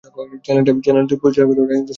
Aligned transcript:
চ্যানেলটির 0.45 1.21
পরিচালক 1.21 1.49
রাজেন্দ্র 1.49 1.71
শাক্য। 1.71 1.89